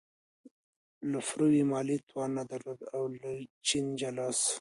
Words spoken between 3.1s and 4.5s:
له جین جلا شو.